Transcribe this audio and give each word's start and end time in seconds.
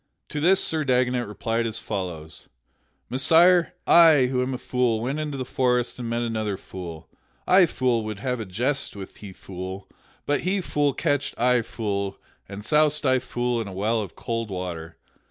To 0.29 0.39
this 0.39 0.63
Sir 0.63 0.83
Dagonet 0.83 1.27
replied 1.27 1.67
as 1.67 1.77
follows: 1.77 2.47
"Messire, 3.07 3.73
I, 3.85 4.25
who 4.31 4.41
am 4.41 4.55
a 4.55 4.57
fool, 4.57 4.99
went 4.99 5.19
into 5.19 5.37
the 5.37 5.45
forest 5.45 5.99
and 5.99 6.09
met 6.09 6.23
another 6.23 6.57
fool. 6.57 7.07
I 7.45 7.67
fool 7.67 8.03
would 8.05 8.17
have 8.17 8.39
a 8.39 8.45
jest 8.45 8.95
with 8.95 9.17
he 9.17 9.31
fool, 9.31 9.87
but 10.25 10.41
he 10.41 10.59
fool 10.59 10.95
catched 10.95 11.37
I 11.39 11.61
fool 11.61 12.17
and 12.49 12.65
soused 12.65 13.05
I 13.05 13.19
fool 13.19 13.61
in 13.61 13.67
a 13.67 13.73
well 13.73 14.01
of 14.01 14.15
cold 14.15 14.49
water. 14.49 14.97